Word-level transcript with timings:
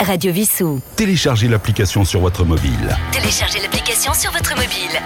Radio 0.00 0.32
Vissou. 0.32 0.80
Téléchargez 0.96 1.46
l'application 1.46 2.06
sur 2.06 2.20
votre 2.20 2.42
mobile. 2.42 2.96
Téléchargez 3.12 3.60
l'application 3.60 4.14
sur 4.14 4.32
votre 4.32 4.54
mobile. 4.54 4.98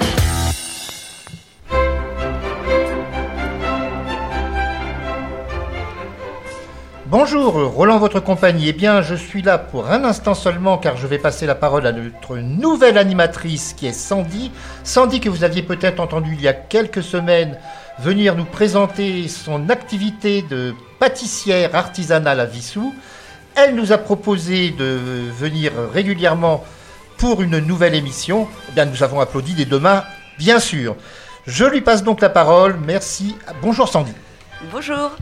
Bonjour, 7.06 7.54
Roland, 7.54 7.98
votre 7.98 8.20
compagnie. 8.20 8.68
Eh 8.68 8.72
bien, 8.72 9.02
je 9.02 9.16
suis 9.16 9.42
là 9.42 9.58
pour 9.58 9.90
un 9.90 10.04
instant 10.04 10.34
seulement 10.34 10.78
car 10.78 10.96
je 10.96 11.08
vais 11.08 11.18
passer 11.18 11.46
la 11.46 11.56
parole 11.56 11.88
à 11.88 11.92
notre 11.92 12.36
nouvelle 12.36 12.96
animatrice 12.96 13.74
qui 13.76 13.88
est 13.88 13.92
Sandy. 13.92 14.52
Sandy 14.84 15.18
que 15.18 15.28
vous 15.28 15.42
aviez 15.42 15.62
peut-être 15.62 15.98
entendu 15.98 16.34
il 16.34 16.40
y 16.40 16.48
a 16.48 16.52
quelques 16.52 17.02
semaines 17.02 17.58
venir 17.98 18.36
nous 18.36 18.44
présenter 18.44 19.26
son 19.26 19.70
activité 19.70 20.42
de 20.42 20.72
pâtissière 21.00 21.74
artisanale 21.74 22.38
à 22.38 22.46
Vissou. 22.46 22.94
Elle 23.56 23.76
nous 23.76 23.92
a 23.92 23.98
proposé 23.98 24.72
de 24.72 24.84
venir 25.38 25.72
régulièrement 25.92 26.64
pour 27.18 27.40
une 27.40 27.58
nouvelle 27.58 27.94
émission. 27.94 28.48
Eh 28.76 28.84
nous 28.84 29.02
avons 29.04 29.20
applaudi 29.20 29.54
des 29.54 29.64
deux 29.64 29.78
mains, 29.78 30.02
bien 30.38 30.58
sûr. 30.58 30.96
Je 31.46 31.64
lui 31.64 31.80
passe 31.80 32.02
donc 32.02 32.20
la 32.20 32.30
parole. 32.30 32.76
Merci. 32.84 33.36
Bonjour 33.62 33.88
Sandy. 33.88 34.12
Bonjour. 34.72 35.12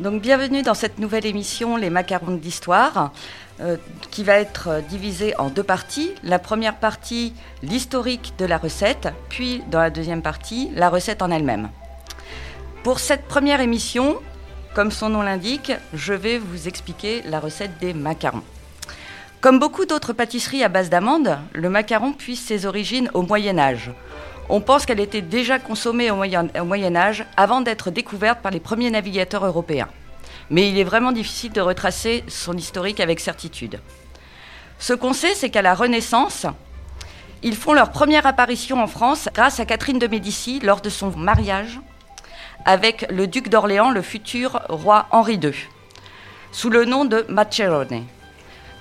Donc 0.00 0.20
bienvenue 0.20 0.62
dans 0.62 0.74
cette 0.74 0.98
nouvelle 0.98 1.24
émission 1.24 1.76
Les 1.76 1.90
macarons 1.90 2.34
d'histoire 2.34 3.12
euh, 3.60 3.76
qui 4.10 4.24
va 4.24 4.38
être 4.38 4.82
divisée 4.88 5.38
en 5.38 5.48
deux 5.48 5.62
parties. 5.62 6.10
La 6.24 6.40
première 6.40 6.76
partie, 6.76 7.32
l'historique 7.62 8.32
de 8.38 8.44
la 8.44 8.58
recette, 8.58 9.08
puis 9.28 9.62
dans 9.70 9.78
la 9.78 9.90
deuxième 9.90 10.22
partie, 10.22 10.70
la 10.74 10.88
recette 10.88 11.22
en 11.22 11.30
elle-même. 11.30 11.68
Pour 12.82 12.98
cette 12.98 13.28
première 13.28 13.60
émission, 13.60 14.18
comme 14.74 14.90
son 14.90 15.10
nom 15.10 15.22
l'indique, 15.22 15.72
je 15.92 16.14
vais 16.14 16.38
vous 16.38 16.68
expliquer 16.68 17.22
la 17.26 17.40
recette 17.40 17.78
des 17.78 17.92
macarons. 17.92 18.42
Comme 19.40 19.58
beaucoup 19.58 19.84
d'autres 19.84 20.12
pâtisseries 20.12 20.64
à 20.64 20.68
base 20.68 20.88
d'amandes, 20.88 21.38
le 21.52 21.68
macaron 21.68 22.12
puise 22.12 22.40
ses 22.40 22.64
origines 22.64 23.10
au 23.12 23.22
Moyen 23.22 23.58
Âge. 23.58 23.90
On 24.48 24.60
pense 24.60 24.86
qu'elle 24.86 25.00
était 25.00 25.22
déjà 25.22 25.58
consommée 25.58 26.10
au 26.10 26.16
Moyen, 26.16 26.48
au 26.58 26.64
Moyen 26.64 26.96
Âge 26.96 27.24
avant 27.36 27.60
d'être 27.60 27.90
découverte 27.90 28.40
par 28.40 28.52
les 28.52 28.60
premiers 28.60 28.90
navigateurs 28.90 29.44
européens. 29.44 29.88
Mais 30.50 30.68
il 30.68 30.78
est 30.78 30.84
vraiment 30.84 31.12
difficile 31.12 31.52
de 31.52 31.60
retracer 31.60 32.24
son 32.28 32.56
historique 32.56 33.00
avec 33.00 33.20
certitude. 33.20 33.80
Ce 34.78 34.92
qu'on 34.92 35.12
sait, 35.12 35.34
c'est 35.34 35.50
qu'à 35.50 35.62
la 35.62 35.74
Renaissance, 35.74 36.46
ils 37.42 37.56
font 37.56 37.72
leur 37.72 37.90
première 37.90 38.26
apparition 38.26 38.82
en 38.82 38.86
France 38.86 39.28
grâce 39.34 39.60
à 39.60 39.66
Catherine 39.66 39.98
de 39.98 40.06
Médicis 40.06 40.60
lors 40.60 40.80
de 40.80 40.90
son 40.90 41.10
mariage 41.16 41.80
avec 42.64 43.06
le 43.10 43.26
duc 43.26 43.48
d'Orléans, 43.48 43.90
le 43.90 44.02
futur 44.02 44.60
roi 44.68 45.06
Henri 45.10 45.34
II, 45.34 45.52
sous 46.52 46.70
le 46.70 46.84
nom 46.84 47.04
de 47.04 47.24
Macerone. 47.28 48.04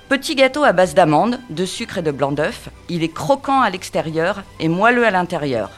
Petit 0.10 0.36
gâteau 0.36 0.64
à 0.64 0.74
base 0.74 0.94
d'amandes, 0.94 1.40
de 1.50 1.66
sucre 1.66 2.00
et 2.00 2.02
de 2.02 2.12
blanc 2.12 2.32
d'œuf, 2.32 2.70
il 2.90 3.04
est 3.04 3.14
croquant 3.14 3.62
à 3.62 3.70
l'extérieur 3.70 4.44
et 4.60 4.68
moelleux 4.68 5.06
à 5.06 5.12
l'intérieur. 5.12 5.70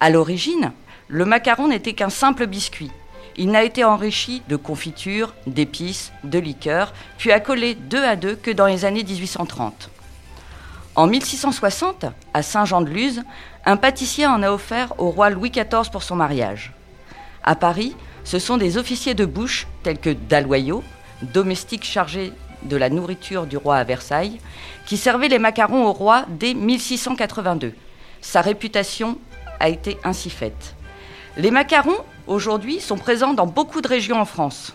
À 0.00 0.10
l'origine, 0.10 0.72
le 1.08 1.24
macaron 1.24 1.68
n'était 1.68 1.92
qu'un 1.92 2.10
simple 2.10 2.46
biscuit. 2.46 2.90
Il 3.36 3.50
n'a 3.50 3.62
été 3.62 3.84
enrichi 3.84 4.42
de 4.48 4.56
confitures, 4.56 5.34
d'épices, 5.46 6.12
de 6.24 6.38
liqueurs, 6.38 6.92
puis 7.18 7.32
accolé 7.32 7.74
deux 7.74 8.02
à 8.02 8.16
deux 8.16 8.36
que 8.36 8.50
dans 8.50 8.66
les 8.66 8.84
années 8.84 9.04
1830. 9.04 9.90
En 10.96 11.06
1660, 11.06 12.06
à 12.32 12.42
Saint-Jean-de-Luz, 12.42 13.22
un 13.64 13.76
pâtissier 13.76 14.26
en 14.26 14.42
a 14.42 14.50
offert 14.50 14.94
au 14.98 15.10
roi 15.10 15.30
Louis 15.30 15.50
XIV 15.50 15.90
pour 15.90 16.02
son 16.02 16.16
mariage. 16.16 16.72
À 17.46 17.56
Paris, 17.56 17.94
ce 18.24 18.38
sont 18.38 18.56
des 18.56 18.78
officiers 18.78 19.14
de 19.14 19.26
bouche 19.26 19.66
tels 19.82 19.98
que 19.98 20.10
Dalloyau, 20.10 20.82
domestique 21.34 21.84
chargé 21.84 22.32
de 22.62 22.76
la 22.76 22.88
nourriture 22.88 23.46
du 23.46 23.58
roi 23.58 23.76
à 23.76 23.84
Versailles, 23.84 24.40
qui 24.86 24.96
servaient 24.96 25.28
les 25.28 25.38
macarons 25.38 25.84
au 25.84 25.92
roi 25.92 26.24
dès 26.30 26.54
1682. 26.54 27.74
Sa 28.22 28.40
réputation 28.40 29.18
a 29.60 29.68
été 29.68 29.98
ainsi 30.04 30.30
faite. 30.30 30.74
Les 31.36 31.50
macarons, 31.50 31.98
aujourd'hui, 32.26 32.80
sont 32.80 32.96
présents 32.96 33.34
dans 33.34 33.46
beaucoup 33.46 33.82
de 33.82 33.88
régions 33.88 34.20
en 34.20 34.24
France. 34.24 34.74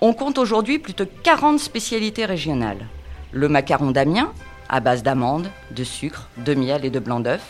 On 0.00 0.12
compte 0.12 0.38
aujourd'hui 0.38 0.78
plus 0.78 0.94
de 0.94 1.02
40 1.04 1.58
spécialités 1.58 2.26
régionales. 2.26 2.86
Le 3.32 3.48
macaron 3.48 3.90
d'Amiens, 3.90 4.32
à 4.68 4.78
base 4.78 5.02
d'amandes, 5.02 5.50
de 5.72 5.82
sucre, 5.82 6.28
de 6.36 6.54
miel 6.54 6.84
et 6.84 6.90
de 6.90 7.00
blanc 7.00 7.18
d'œuf. 7.18 7.42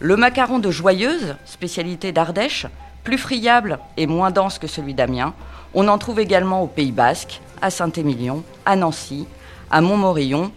Le 0.00 0.16
macaron 0.16 0.58
de 0.58 0.70
Joyeuse, 0.70 1.36
spécialité 1.44 2.12
d'Ardèche, 2.12 2.66
plus 3.06 3.18
friable 3.18 3.78
et 3.96 4.08
moins 4.08 4.32
dense 4.32 4.58
que 4.58 4.66
celui 4.66 4.92
d'Amiens. 4.92 5.32
On 5.74 5.86
en 5.86 5.96
trouve 5.96 6.18
également 6.18 6.62
au 6.62 6.66
Pays 6.66 6.90
Basque, 6.90 7.40
à 7.62 7.70
Saint-Émilion, 7.70 8.42
à 8.66 8.74
Nancy, 8.74 9.28
à 9.70 9.80
Montmorillon, 9.80 10.50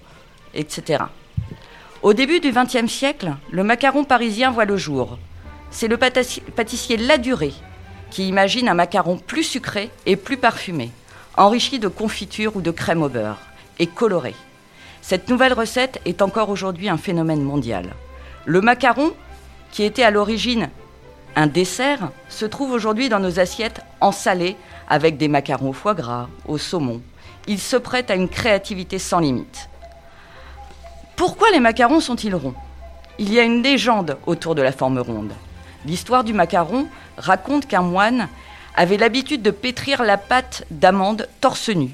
etc. 0.55 1.03
Au 2.01 2.13
début 2.13 2.39
du 2.39 2.51
XXe 2.51 2.91
siècle, 2.91 3.35
le 3.51 3.63
macaron 3.63 4.03
parisien 4.03 4.49
voit 4.49 4.65
le 4.65 4.77
jour. 4.77 5.19
C'est 5.69 5.87
le 5.87 5.97
pâtissier 5.97 6.97
Laduré 6.97 7.53
qui 8.09 8.27
imagine 8.27 8.67
un 8.67 8.73
macaron 8.73 9.17
plus 9.17 9.43
sucré 9.43 9.91
et 10.07 10.15
plus 10.15 10.37
parfumé, 10.37 10.89
enrichi 11.37 11.77
de 11.77 11.87
confiture 11.87 12.55
ou 12.55 12.61
de 12.61 12.71
crème 12.71 13.03
au 13.03 13.09
beurre, 13.09 13.37
et 13.77 13.85
coloré. 13.85 14.33
Cette 15.03 15.29
nouvelle 15.29 15.53
recette 15.53 16.01
est 16.05 16.23
encore 16.23 16.49
aujourd'hui 16.49 16.89
un 16.89 16.97
phénomène 16.97 17.43
mondial. 17.43 17.93
Le 18.45 18.61
macaron, 18.61 19.13
qui 19.71 19.83
était 19.83 20.01
à 20.01 20.09
l'origine 20.09 20.71
un 21.35 21.47
dessert 21.47 22.11
se 22.27 22.45
trouve 22.45 22.71
aujourd'hui 22.71 23.09
dans 23.09 23.19
nos 23.19 23.39
assiettes 23.39 23.81
en 24.01 24.11
salé 24.11 24.55
avec 24.87 25.17
des 25.17 25.27
macarons 25.27 25.69
au 25.69 25.73
foie 25.73 25.93
gras, 25.93 26.27
au 26.47 26.57
saumon. 26.57 27.01
Il 27.47 27.59
se 27.59 27.77
prête 27.77 28.11
à 28.11 28.15
une 28.15 28.29
créativité 28.29 28.99
sans 28.99 29.19
limite. 29.19 29.69
Pourquoi 31.15 31.51
les 31.51 31.59
macarons 31.59 31.99
sont-ils 31.99 32.35
ronds? 32.35 32.55
Il 33.19 33.33
y 33.33 33.39
a 33.39 33.43
une 33.43 33.61
légende 33.61 34.17
autour 34.25 34.55
de 34.55 34.61
la 34.61 34.71
forme 34.71 34.99
ronde. 34.99 35.33
L'histoire 35.85 36.23
du 36.23 36.33
macaron 36.33 36.87
raconte 37.17 37.67
qu'un 37.67 37.81
moine 37.81 38.27
avait 38.75 38.97
l'habitude 38.97 39.41
de 39.41 39.51
pétrir 39.51 40.03
la 40.03 40.17
pâte 40.17 40.63
d'amande 40.71 41.27
torse 41.41 41.69
nu. 41.69 41.89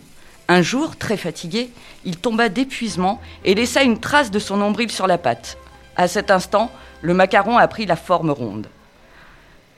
Un 0.48 0.62
jour, 0.62 0.96
très 0.96 1.18
fatigué, 1.18 1.72
il 2.04 2.18
tomba 2.18 2.50
d'épuisement 2.50 3.20
et 3.44 3.56
laissa 3.56 3.82
une 3.82 4.00
trace 4.00 4.30
de 4.30 4.40
son 4.40 4.58
nombril 4.58 4.92
sur 4.92 5.08
la 5.08 5.18
pâte. 5.18 5.58
À 5.96 6.08
cet 6.08 6.30
instant, 6.30 6.70
le 7.02 7.14
macaron 7.14 7.58
a 7.58 7.68
pris 7.68 7.86
la 7.86 7.96
forme 7.96 8.30
ronde. 8.30 8.68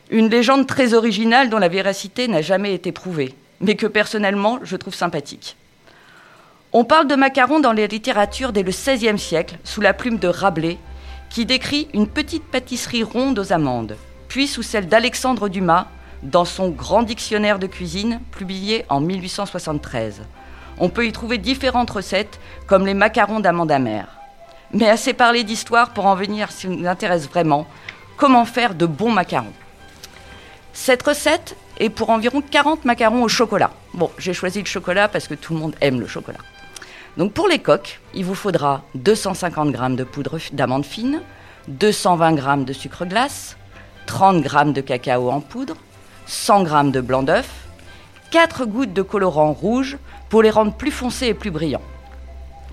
Une 0.10 0.30
légende 0.30 0.68
très 0.68 0.94
originale 0.94 1.50
dont 1.50 1.58
la 1.58 1.68
véracité 1.68 2.30
n'a 2.30 2.42
jamais 2.42 2.74
été 2.74 2.94
prouvée, 2.94 3.36
mais 3.60 3.76
que 3.76 3.88
personnellement 3.88 4.60
je 4.64 4.78
trouve 4.78 4.96
sympathique. 4.96 5.58
On 6.72 6.86
parle 6.86 7.08
de 7.08 7.16
macarons 7.16 7.60
dans 7.60 7.74
les 7.74 7.90
littératures 7.90 8.54
dès 8.54 8.64
le 8.64 8.72
XVIe 8.72 9.20
siècle, 9.20 9.58
sous 9.66 9.82
la 9.82 9.94
plume 9.94 10.18
de 10.18 10.30
Rabelais, 10.30 10.78
qui 11.30 11.46
décrit 11.46 11.90
une 11.94 12.08
petite 12.08 12.46
pâtisserie 12.46 13.04
ronde 13.04 13.38
aux 13.38 13.52
amandes, 13.52 13.98
puis 14.30 14.48
sous 14.48 14.64
celle 14.64 14.88
d'Alexandre 14.88 15.50
Dumas, 15.50 15.88
dans 16.24 16.46
son 16.46 16.70
Grand 16.70 17.04
Dictionnaire 17.04 17.60
de 17.60 17.68
cuisine, 17.68 18.22
publié 18.32 18.86
en 18.88 19.02
1873. 19.02 20.22
On 20.80 20.88
peut 20.88 21.06
y 21.06 21.12
trouver 21.12 21.38
différentes 21.38 21.90
recettes, 21.90 22.40
comme 22.66 22.86
les 22.86 22.94
macarons 22.94 23.42
d'amandes 23.42 23.72
amères. 23.72 24.20
Mais 24.72 24.90
assez 24.90 25.14
parlé 25.14 25.44
d'histoire 25.44 25.90
pour 25.90 26.06
en 26.06 26.16
venir, 26.16 26.52
si 26.52 26.70
nous 26.70 26.88
intéresse 26.88 27.28
vraiment, 27.28 27.68
comment 28.16 28.46
faire 28.46 28.74
de 28.74 28.86
bons 28.86 29.12
macarons? 29.12 29.54
Cette 30.80 31.04
recette 31.04 31.58
est 31.80 31.90
pour 31.90 32.12
environ 32.12 32.40
40 32.40 32.86
macarons 32.86 33.24
au 33.24 33.28
chocolat. 33.28 33.72
Bon, 33.96 34.10
j'ai 34.20 34.34
choisi 34.34 34.60
le 34.60 34.66
chocolat 34.68 35.10
parce 35.10 35.28
que 35.28 35.34
tout 35.34 35.54
le 35.54 35.60
monde 35.60 35.76
aime 35.82 36.00
le 36.00 36.08
chocolat. 36.08 36.38
Donc 37.18 37.34
pour 37.34 37.48
les 37.50 37.60
coques, 37.60 38.00
il 38.14 38.24
vous 38.24 38.36
faudra 38.36 38.84
250 38.94 39.76
g 39.76 39.96
de 39.96 40.04
poudre 40.06 40.38
d'amande 40.54 40.86
fine, 40.86 41.22
220 41.68 42.38
g 42.38 42.64
de 42.64 42.74
sucre 42.74 43.06
glace, 43.06 43.58
30 44.06 44.44
g 44.48 44.72
de 44.72 44.80
cacao 44.80 45.30
en 45.30 45.42
poudre, 45.42 45.76
100 46.28 46.68
g 46.68 46.92
de 46.92 47.02
blanc 47.02 47.24
d'œuf, 47.24 47.50
4 48.32 48.66
gouttes 48.66 48.94
de 48.94 49.02
colorant 49.02 49.52
rouge 49.52 49.98
pour 50.30 50.42
les 50.42 50.52
rendre 50.52 50.74
plus 50.74 50.92
foncés 50.92 51.28
et 51.28 51.34
plus 51.34 51.52
brillants. 51.52 51.82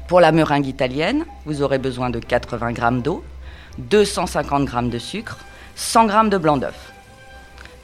Pour 0.09 0.21
la 0.21 0.31
meringue 0.31 0.67
italienne, 0.67 1.25
vous 1.47 1.63
aurez 1.63 1.79
besoin 1.79 2.11
de 2.11 2.21
80 2.21 2.75
g 2.75 3.03
d'eau, 3.03 3.25
250 3.79 4.69
g 4.69 4.83
de 4.89 4.99
sucre, 4.99 5.39
100 5.75 6.09
g 6.09 6.29
de 6.29 6.39
blanc 6.39 6.59
d'œuf. 6.59 6.94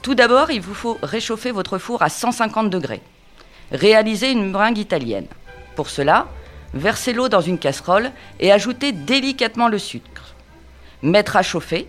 Tout 0.01 0.15
d'abord, 0.15 0.49
il 0.49 0.61
vous 0.61 0.73
faut 0.73 0.97
réchauffer 1.03 1.51
votre 1.51 1.77
four 1.77 2.01
à 2.01 2.09
150 2.09 2.71
degrés. 2.71 3.01
Réalisez 3.71 4.31
une 4.31 4.49
meringue 4.49 4.79
italienne. 4.79 5.27
Pour 5.75 5.89
cela, 5.89 6.27
versez 6.73 7.13
l'eau 7.13 7.29
dans 7.29 7.41
une 7.41 7.59
casserole 7.59 8.11
et 8.39 8.51
ajoutez 8.51 8.93
délicatement 8.93 9.67
le 9.67 9.77
sucre. 9.77 10.33
Mettre 11.03 11.35
à 11.35 11.43
chauffer. 11.43 11.87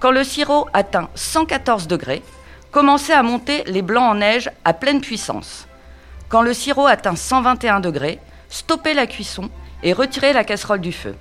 Quand 0.00 0.10
le 0.10 0.24
sirop 0.24 0.66
atteint 0.72 1.10
114 1.14 1.88
degrés, 1.88 2.22
commencez 2.70 3.12
à 3.12 3.22
monter 3.22 3.64
les 3.66 3.82
blancs 3.82 4.10
en 4.10 4.14
neige 4.14 4.50
à 4.64 4.72
pleine 4.72 5.02
puissance. 5.02 5.68
Quand 6.30 6.42
le 6.42 6.54
sirop 6.54 6.86
atteint 6.86 7.16
121 7.16 7.80
degrés, 7.80 8.18
stoppez 8.48 8.94
la 8.94 9.06
cuisson 9.06 9.50
et 9.82 9.92
retirez 9.92 10.32
la 10.32 10.44
casserole 10.44 10.80
du 10.80 10.92
feu. 10.92 11.14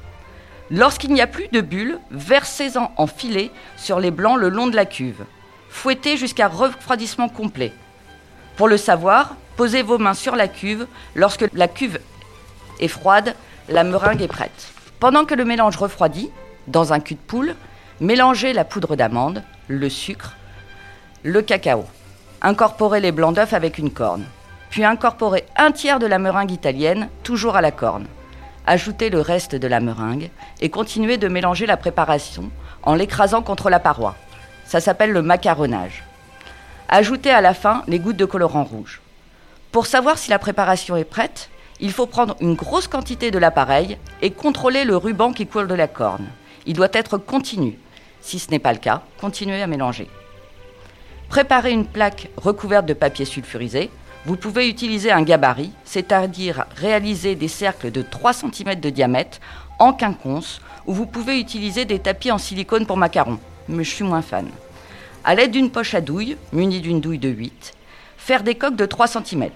Lorsqu'il 0.70 1.12
n'y 1.12 1.22
a 1.22 1.28
plus 1.28 1.50
de 1.50 1.60
bulles, 1.60 2.00
versez-en 2.10 2.94
en 2.96 3.08
filet 3.08 3.52
sur 3.76 4.00
les 4.00 4.12
blancs 4.12 4.40
le 4.40 4.48
long 4.48 4.68
de 4.68 4.76
la 4.78 4.86
cuve. 4.86 5.26
Fouettez 5.72 6.16
jusqu'à 6.16 6.48
refroidissement 6.48 7.28
complet. 7.28 7.74
Pour 8.56 8.68
le 8.68 8.78
savoir, 8.78 9.36
posez 9.56 9.82
vos 9.82 9.98
mains 9.98 10.14
sur 10.14 10.36
la 10.36 10.48
cuve 10.48 10.86
lorsque 11.16 11.48
la 11.54 11.68
cuve 11.68 12.00
et 12.80 12.88
froide, 12.88 13.36
la 13.68 13.84
meringue 13.84 14.22
est 14.22 14.28
prête. 14.28 14.74
Pendant 15.00 15.26
que 15.26 15.34
le 15.34 15.46
mélange 15.46 15.78
refroidit, 15.78 16.30
dans 16.68 16.94
un 16.94 17.00
cul 17.00 17.16
de 17.16 17.20
poule, 17.20 17.56
mélangez 18.00 18.54
la 18.54 18.66
poudre 18.66 18.96
d'amande, 18.96 19.44
le 19.68 19.90
sucre, 19.90 20.36
le 21.24 21.42
cacao. 21.42 21.86
Incorporez 22.44 23.00
les 23.00 23.12
blancs 23.12 23.36
d'œufs 23.36 23.54
avec 23.54 23.80
une 23.80 23.92
corne. 23.92 24.26
Puis 24.70 24.84
incorporez 24.84 25.46
un 25.58 25.72
tiers 25.72 26.00
de 26.00 26.06
la 26.06 26.20
meringue 26.20 26.52
italienne, 26.52 27.10
toujours 27.24 27.56
à 27.56 27.62
la 27.62 27.72
corne. 27.72 28.06
Ajoutez 28.68 29.10
le 29.10 29.22
reste 29.22 29.56
de 29.56 29.68
la 29.68 29.80
meringue 29.80 30.30
et 30.60 30.70
continuez 30.70 31.18
de 31.18 31.28
mélanger 31.28 31.66
la 31.66 31.78
préparation 31.78 32.52
en 32.84 32.94
l'écrasant 32.94 33.42
contre 33.42 33.70
la 33.70 33.80
paroi. 33.80 34.16
Ça 34.72 34.80
s'appelle 34.80 35.12
le 35.12 35.22
macaronnage. 35.22 36.02
Ajoutez 36.88 37.30
à 37.30 37.42
la 37.42 37.54
fin 37.54 37.84
les 37.90 38.00
gouttes 38.00 38.16
de 38.16 38.24
colorant 38.24 38.64
rouge. 38.64 39.02
Pour 39.74 39.86
savoir 39.86 40.18
si 40.18 40.30
la 40.30 40.40
préparation 40.40 40.96
est 40.96 41.04
prête, 41.04 41.50
il 41.82 41.92
faut 41.92 42.06
prendre 42.06 42.38
une 42.40 42.54
grosse 42.56 42.88
quantité 42.88 43.32
de 43.32 43.38
l'appareil 43.38 43.98
et 44.22 44.32
contrôler 44.32 44.86
le 44.86 44.96
ruban 44.96 45.34
qui 45.34 45.46
coule 45.46 45.68
de 45.68 45.76
la 45.76 45.90
corne. 45.90 46.26
Il 46.66 46.74
doit 46.74 46.88
être 46.94 47.18
continu. 47.18 47.78
Si 48.22 48.40
ce 48.40 48.50
n'est 48.50 48.60
pas 48.60 48.72
le 48.72 48.80
cas, 48.80 49.02
continuez 49.20 49.62
à 49.62 49.68
mélanger. 49.68 50.08
Préparez 51.28 51.74
une 51.74 51.86
plaque 51.86 52.30
recouverte 52.38 52.86
de 52.86 52.94
papier 52.94 53.26
sulfurisé. 53.26 53.90
Vous 54.26 54.38
pouvez 54.38 54.70
utiliser 54.70 55.12
un 55.12 55.24
gabarit, 55.24 55.74
c'est-à-dire 55.84 56.64
réaliser 56.78 57.36
des 57.36 57.50
cercles 57.50 57.92
de 57.92 58.04
3 58.04 58.32
cm 58.32 58.80
de 58.80 58.90
diamètre 58.90 59.40
en 59.80 59.92
quinconce, 59.92 60.62
ou 60.86 60.94
vous 60.94 61.08
pouvez 61.08 61.42
utiliser 61.42 61.84
des 61.84 62.00
tapis 62.00 62.32
en 62.32 62.38
silicone 62.38 62.86
pour 62.86 62.96
macarons, 62.96 63.40
mais 63.72 63.84
je 63.84 63.90
suis 63.90 64.04
moins 64.04 64.22
fan. 64.22 64.48
À 65.24 65.36
l'aide 65.36 65.52
d'une 65.52 65.72
poche 65.72 65.94
à 65.94 66.02
douille, 66.02 66.38
munie 66.52 66.82
d'une 66.82 67.02
douille 67.02 67.20
de 67.20 67.30
8, 67.30 67.74
faire 68.18 68.44
des 68.44 68.56
coques 68.56 68.76
de 68.76 68.86
3 68.86 69.08
cm. 69.08 69.50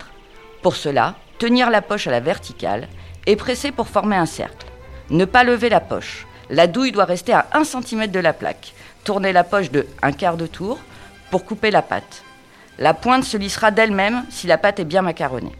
Pour 0.61 0.75
cela, 0.75 1.15
tenir 1.37 1.69
la 1.69 1.81
poche 1.81 2.07
à 2.07 2.11
la 2.11 2.19
verticale 2.19 2.87
et 3.25 3.35
presser 3.35 3.71
pour 3.71 3.87
former 3.87 4.15
un 4.15 4.25
cercle. 4.25 4.67
Ne 5.09 5.25
pas 5.25 5.43
lever 5.43 5.69
la 5.69 5.79
poche. 5.81 6.25
La 6.49 6.67
douille 6.67 6.91
doit 6.91 7.05
rester 7.05 7.33
à 7.33 7.47
1 7.53 7.63
cm 7.63 8.07
de 8.07 8.19
la 8.19 8.33
plaque. 8.33 8.73
Tournez 9.03 9.33
la 9.33 9.43
poche 9.43 9.71
de 9.71 9.85
un 10.01 10.11
quart 10.11 10.37
de 10.37 10.47
tour 10.47 10.79
pour 11.31 11.45
couper 11.45 11.71
la 11.71 11.81
pâte. 11.81 12.23
La 12.77 12.93
pointe 12.93 13.23
se 13.23 13.37
lissera 13.37 13.71
d'elle-même 13.71 14.25
si 14.29 14.47
la 14.47 14.57
pâte 14.57 14.79
est 14.79 14.85
bien 14.85 15.01
macaronnée. 15.01 15.55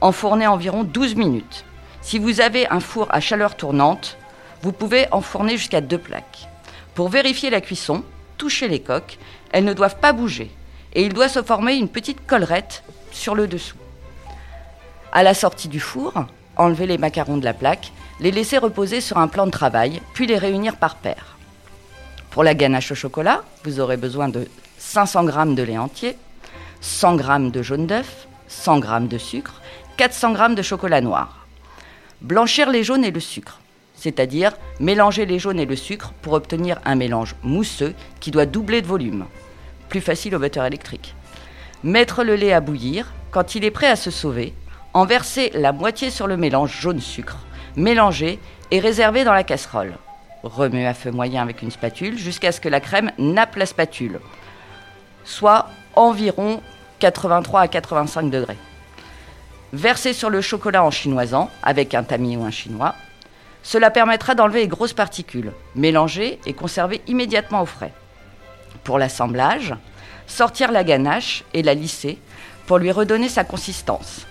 Enfournez 0.00 0.46
environ 0.46 0.84
12 0.84 1.14
minutes. 1.14 1.64
Si 2.00 2.18
vous 2.18 2.40
avez 2.40 2.68
un 2.68 2.80
four 2.80 3.06
à 3.10 3.20
chaleur 3.20 3.56
tournante, 3.56 4.18
vous 4.62 4.72
pouvez 4.72 5.06
enfourner 5.10 5.56
jusqu'à 5.56 5.80
deux 5.80 5.98
plaques. 5.98 6.48
Pour 6.94 7.08
vérifier 7.08 7.50
la 7.50 7.60
cuisson, 7.60 8.04
touchez 8.38 8.68
les 8.68 8.80
coques. 8.80 9.18
Elles 9.50 9.64
ne 9.64 9.72
doivent 9.72 9.98
pas 9.98 10.12
bouger. 10.12 10.50
Et 10.94 11.02
il 11.02 11.12
doit 11.12 11.28
se 11.28 11.42
former 11.42 11.74
une 11.74 11.88
petite 11.88 12.24
collerette 12.24 12.84
sur 13.10 13.34
le 13.34 13.48
dessous. 13.48 13.76
À 15.12 15.24
la 15.24 15.34
sortie 15.34 15.68
du 15.68 15.80
four, 15.80 16.12
enlevez 16.56 16.86
les 16.86 16.98
macarons 16.98 17.36
de 17.36 17.44
la 17.44 17.54
plaque, 17.54 17.92
les 18.20 18.30
laisser 18.30 18.58
reposer 18.58 19.00
sur 19.00 19.18
un 19.18 19.26
plan 19.26 19.46
de 19.46 19.50
travail, 19.50 20.00
puis 20.12 20.26
les 20.26 20.38
réunir 20.38 20.76
par 20.76 20.96
paire. 20.96 21.36
Pour 22.30 22.44
la 22.44 22.54
ganache 22.54 22.92
au 22.92 22.94
chocolat, 22.94 23.42
vous 23.64 23.80
aurez 23.80 23.96
besoin 23.96 24.28
de 24.28 24.48
500 24.78 25.28
g 25.28 25.54
de 25.54 25.62
lait 25.62 25.78
entier, 25.78 26.16
100 26.80 27.18
g 27.18 27.50
de 27.50 27.62
jaune 27.62 27.86
d'œuf, 27.86 28.28
100 28.46 28.82
g 28.82 28.88
de 29.08 29.18
sucre, 29.18 29.60
400 29.96 30.36
g 30.36 30.54
de 30.54 30.62
chocolat 30.62 31.00
noir. 31.00 31.46
Blanchir 32.20 32.70
les 32.70 32.84
jaunes 32.84 33.04
et 33.04 33.10
le 33.10 33.20
sucre, 33.20 33.60
c'est-à-dire 34.04 34.52
mélanger 34.80 35.24
les 35.24 35.38
jaunes 35.38 35.58
et 35.58 35.64
le 35.64 35.76
sucre 35.76 36.12
pour 36.20 36.34
obtenir 36.34 36.78
un 36.84 36.94
mélange 36.94 37.36
mousseux 37.42 37.94
qui 38.20 38.30
doit 38.30 38.44
doubler 38.44 38.82
de 38.82 38.86
volume. 38.86 39.24
Plus 39.88 40.02
facile 40.02 40.36
au 40.36 40.38
batteur 40.38 40.66
électrique. 40.66 41.14
Mettre 41.82 42.22
le 42.22 42.36
lait 42.36 42.52
à 42.52 42.60
bouillir. 42.60 43.14
Quand 43.30 43.54
il 43.54 43.64
est 43.64 43.70
prêt 43.70 43.88
à 43.88 43.96
se 43.96 44.10
sauver, 44.10 44.52
en 44.92 45.06
verser 45.06 45.50
la 45.54 45.72
moitié 45.72 46.10
sur 46.10 46.26
le 46.26 46.36
mélange 46.36 46.78
jaune-sucre, 46.78 47.38
mélanger 47.76 48.38
et 48.70 48.78
réserver 48.78 49.24
dans 49.24 49.32
la 49.32 49.42
casserole. 49.42 49.94
Remuer 50.42 50.86
à 50.86 50.92
feu 50.92 51.10
moyen 51.10 51.40
avec 51.40 51.62
une 51.62 51.70
spatule 51.70 52.18
jusqu'à 52.18 52.52
ce 52.52 52.60
que 52.60 52.68
la 52.68 52.80
crème 52.80 53.10
nappe 53.16 53.56
la 53.56 53.64
spatule, 53.64 54.20
soit 55.24 55.68
environ 55.96 56.60
83 56.98 57.60
à 57.60 57.68
85 57.68 58.30
degrés. 58.30 58.58
Verser 59.72 60.12
sur 60.12 60.28
le 60.28 60.42
chocolat 60.42 60.84
en 60.84 60.90
chinoisant 60.90 61.48
avec 61.62 61.94
un 61.94 62.02
tamis 62.02 62.36
ou 62.36 62.44
un 62.44 62.50
chinois. 62.50 62.94
Cela 63.64 63.90
permettra 63.90 64.34
d'enlever 64.34 64.60
les 64.60 64.68
grosses 64.68 64.92
particules, 64.92 65.50
mélanger 65.74 66.38
et 66.44 66.52
conserver 66.52 67.00
immédiatement 67.08 67.62
au 67.62 67.66
frais. 67.66 67.92
Pour 68.84 68.98
l'assemblage, 68.98 69.74
sortir 70.26 70.70
la 70.70 70.84
ganache 70.84 71.44
et 71.54 71.62
la 71.62 71.72
lisser 71.72 72.18
pour 72.66 72.76
lui 72.78 72.92
redonner 72.92 73.30
sa 73.30 73.42
consistance. 73.42 74.26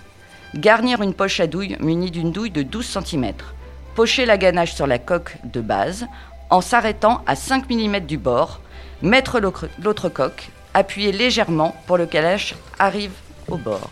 Garnir 0.55 1.01
une 1.01 1.15
poche 1.15 1.39
à 1.39 1.47
douille 1.47 1.77
munie 1.79 2.11
d'une 2.11 2.31
douille 2.31 2.51
de 2.51 2.61
12 2.61 2.99
cm. 3.03 3.33
Pocher 3.95 4.27
la 4.27 4.37
ganache 4.37 4.75
sur 4.75 4.85
la 4.85 4.99
coque 4.99 5.37
de 5.43 5.61
base 5.61 6.05
en 6.51 6.61
s'arrêtant 6.61 7.23
à 7.25 7.35
5 7.35 7.67
mm 7.67 8.01
du 8.01 8.19
bord. 8.19 8.61
Mettre 9.01 9.39
l'autre 9.39 10.09
coque. 10.09 10.49
Appuyer 10.75 11.11
légèrement 11.11 11.75
pour 11.87 11.97
que 11.97 12.03
la 12.03 12.07
ganache 12.07 12.53
arrive 12.77 13.13
au 13.47 13.57
bord. 13.57 13.89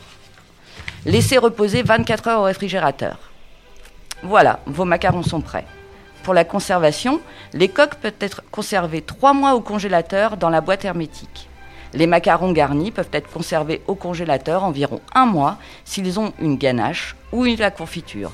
Laisser 1.05 1.39
reposer 1.39 1.81
24 1.81 2.27
heures 2.27 2.41
au 2.41 2.43
réfrigérateur. 2.43 3.30
Voilà, 4.23 4.59
vos 4.67 4.85
macarons 4.85 5.23
sont 5.23 5.41
prêts. 5.41 5.65
Pour 6.23 6.33
la 6.35 6.43
conservation, 6.43 7.19
les 7.53 7.69
coques 7.69 7.95
peuvent 7.95 8.13
être 8.19 8.43
conservées 8.51 9.01
3 9.01 9.33
mois 9.33 9.55
au 9.55 9.61
congélateur 9.61 10.37
dans 10.37 10.49
la 10.49 10.61
boîte 10.61 10.85
hermétique. 10.85 11.49
Les 11.93 12.07
macarons 12.07 12.51
garnis 12.51 12.91
peuvent 12.91 13.09
être 13.11 13.29
conservés 13.29 13.81
au 13.87 13.95
congélateur 13.95 14.63
environ 14.63 15.01
un 15.15 15.25
mois 15.25 15.57
s'ils 15.83 16.19
ont 16.19 16.33
une 16.39 16.57
ganache 16.57 17.15
ou 17.31 17.45
une 17.45 17.57
la 17.57 17.71
confiture. 17.71 18.31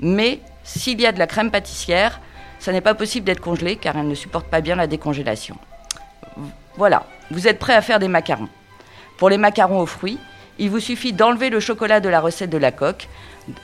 Mais 0.00 0.40
s'il 0.64 1.00
y 1.00 1.06
a 1.06 1.12
de 1.12 1.18
la 1.18 1.26
crème 1.26 1.50
pâtissière, 1.50 2.20
ça 2.58 2.72
n'est 2.72 2.80
pas 2.80 2.94
possible 2.94 3.26
d'être 3.26 3.40
congelé 3.40 3.76
car 3.76 3.96
elle 3.96 4.08
ne 4.08 4.14
supporte 4.14 4.46
pas 4.46 4.62
bien 4.62 4.74
la 4.74 4.86
décongélation. 4.86 5.56
Voilà, 6.76 7.04
vous 7.30 7.46
êtes 7.46 7.58
prêt 7.58 7.74
à 7.74 7.82
faire 7.82 7.98
des 7.98 8.08
macarons. 8.08 8.48
Pour 9.18 9.28
les 9.28 9.38
macarons 9.38 9.80
aux 9.80 9.86
fruits, 9.86 10.18
il 10.58 10.70
vous 10.70 10.80
suffit 10.80 11.12
d'enlever 11.12 11.50
le 11.50 11.60
chocolat 11.60 12.00
de 12.00 12.08
la 12.08 12.20
recette 12.20 12.50
de 12.50 12.58
la 12.58 12.72
coque 12.72 13.08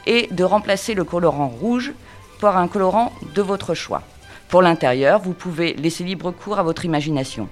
et 0.07 0.29
de 0.31 0.45
remplacer 0.45 0.95
le 0.95 1.05
colorant 1.05 1.49
rouge 1.49 1.93
par 2.41 2.57
un 2.57 2.69
colorant 2.69 3.13
de 3.35 3.43
votre 3.43 3.75
choix. 3.75 4.03
Pour 4.49 4.63
l'intérieur, 4.63 5.21
vous 5.21 5.33
pouvez 5.33 5.75
laisser 5.75 6.05
libre 6.05 6.31
cours 6.31 6.59
à 6.59 6.63
votre 6.63 6.85
imagination 6.85 7.49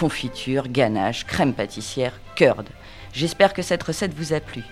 confiture, 0.00 0.68
ganache, 0.68 1.26
crème 1.26 1.52
pâtissière, 1.52 2.18
curd. 2.34 2.66
J'espère 3.12 3.52
que 3.52 3.60
cette 3.60 3.82
recette 3.82 4.14
vous 4.14 4.32
a 4.32 4.40
plu. 4.40 4.62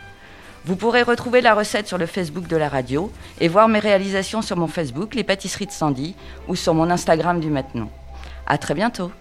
Vous 0.64 0.74
pourrez 0.74 1.02
retrouver 1.02 1.42
la 1.42 1.54
recette 1.54 1.86
sur 1.86 1.98
le 1.98 2.06
Facebook 2.06 2.46
de 2.46 2.56
la 2.56 2.70
radio 2.70 3.12
et 3.38 3.48
voir 3.48 3.68
mes 3.68 3.78
réalisations 3.78 4.40
sur 4.40 4.56
mon 4.56 4.68
Facebook, 4.68 5.14
les 5.14 5.24
pâtisseries 5.24 5.66
de 5.66 5.70
Sandy, 5.70 6.16
ou 6.48 6.56
sur 6.56 6.72
mon 6.72 6.90
Instagram 6.90 7.40
du 7.40 7.50
maintenant. 7.50 7.90
À 8.46 8.56
très 8.56 8.74
bientôt. 8.74 9.12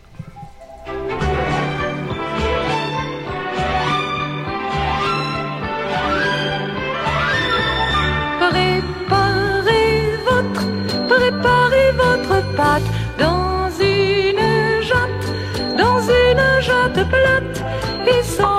Dans 12.58 13.70
une 13.80 14.82
jatte, 14.82 15.78
dans 15.78 16.02
une 16.02 16.62
jatte 16.64 17.08
plate 17.08 17.64
et 18.08 18.24
sans 18.24 18.57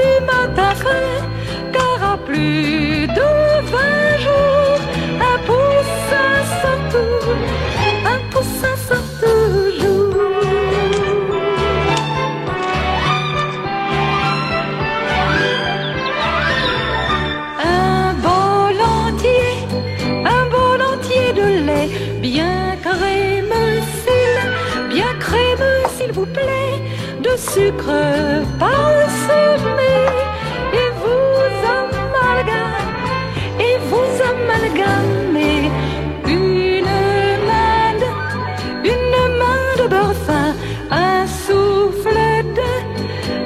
du 0.00 0.12
matin 0.32 0.74
frais, 0.82 1.20
car 1.72 2.12
à 2.12 2.16
plus 2.18 3.06
de 3.18 3.28
vingt 3.72 4.16
jours, 4.24 4.80
un 5.30 5.38
poussin 5.48 6.32
sort 6.60 6.84
tout, 6.92 7.30
un 8.12 8.20
poussin 8.30 8.74
sort 8.88 9.10
toujours. 9.20 10.14
Un 17.64 18.14
bol 18.26 18.76
entier, 18.98 19.52
un 20.36 20.44
bol 20.54 20.80
entier 20.92 21.32
de 21.40 21.46
lait 21.66 21.90
bien 22.20 22.76
sucre 27.38 28.44
parsemé 28.58 29.94
et 30.72 30.90
vous 31.00 31.48
amalgame 31.78 32.96
et 33.60 33.76
vous 33.88 34.10
amalgamez 34.32 35.70
une 36.26 36.94
main 37.46 37.78
une 38.84 39.20
main 39.40 39.82
de 39.82 39.88
beurre 39.88 40.14
fin, 40.26 40.54
un 40.90 41.26
souffle 41.26 42.18
de, 42.58 42.70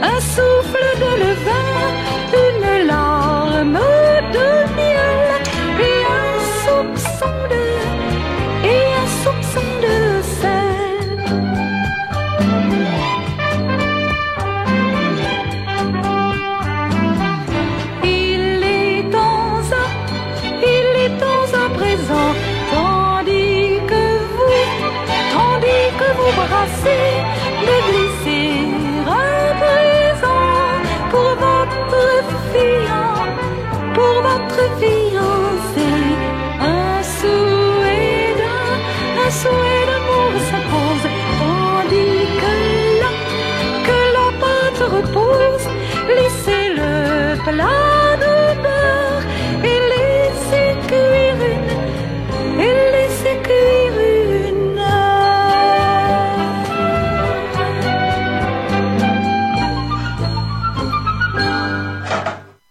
un 0.03 0.21
souffle 0.21 0.87
de 1.03 1.11
levain. 1.23 1.72
assim, 26.63 27.67
bebê. 27.67 28.02